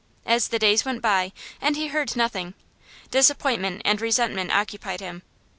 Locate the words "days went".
0.57-0.99